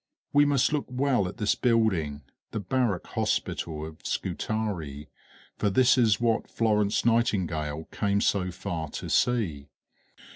[0.33, 5.09] We must look well at this building, the Barrack Hospital of Scutari,
[5.59, 9.67] for this is what Florence Nightingale came so far to see.